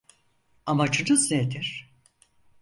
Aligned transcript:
Amacınız 0.65 1.31
nedir? 1.31 1.91